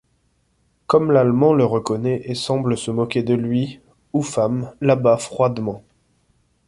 [0.87, 3.81] Comme l'Allemand le reconnait et semble se moquer de lui,
[4.15, 5.83] Upham l'abat froidement.